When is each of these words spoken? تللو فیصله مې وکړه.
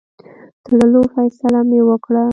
تللو 0.63 1.01
فیصله 1.13 1.59
مې 1.69 1.79
وکړه. 1.89 2.25